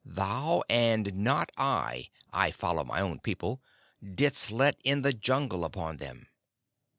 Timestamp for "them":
5.97-6.25